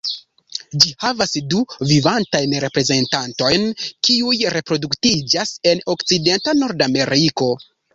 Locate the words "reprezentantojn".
2.65-3.69